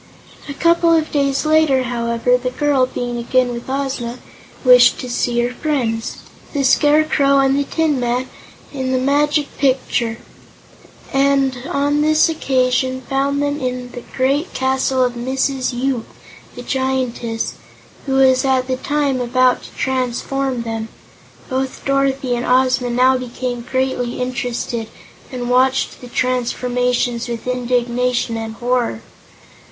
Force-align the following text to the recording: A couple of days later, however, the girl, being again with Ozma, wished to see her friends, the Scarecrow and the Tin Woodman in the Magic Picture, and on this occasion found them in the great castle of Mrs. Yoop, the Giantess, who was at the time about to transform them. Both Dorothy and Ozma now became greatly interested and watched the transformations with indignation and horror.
A 0.49 0.55
couple 0.55 0.91
of 0.95 1.11
days 1.11 1.45
later, 1.45 1.83
however, 1.83 2.35
the 2.35 2.49
girl, 2.49 2.87
being 2.87 3.19
again 3.19 3.49
with 3.53 3.69
Ozma, 3.69 4.17
wished 4.65 4.99
to 4.99 5.07
see 5.07 5.39
her 5.41 5.53
friends, 5.53 6.17
the 6.53 6.63
Scarecrow 6.63 7.37
and 7.37 7.55
the 7.55 7.65
Tin 7.65 8.01
Woodman 8.01 8.27
in 8.73 8.93
the 8.93 8.97
Magic 8.97 9.55
Picture, 9.59 10.17
and 11.13 11.55
on 11.69 12.01
this 12.01 12.29
occasion 12.29 13.01
found 13.07 13.43
them 13.43 13.59
in 13.61 13.91
the 13.91 14.01
great 14.17 14.55
castle 14.55 15.03
of 15.03 15.13
Mrs. 15.13 15.71
Yoop, 15.71 16.07
the 16.55 16.63
Giantess, 16.63 17.53
who 18.07 18.13
was 18.13 18.43
at 18.43 18.65
the 18.65 18.77
time 18.77 19.21
about 19.21 19.61
to 19.61 19.69
transform 19.75 20.63
them. 20.63 20.87
Both 21.47 21.85
Dorothy 21.85 22.33
and 22.35 22.43
Ozma 22.43 22.89
now 22.89 23.19
became 23.19 23.61
greatly 23.61 24.19
interested 24.19 24.87
and 25.31 25.47
watched 25.47 26.01
the 26.01 26.07
transformations 26.07 27.27
with 27.27 27.45
indignation 27.45 28.35
and 28.35 28.55
horror. 28.55 29.03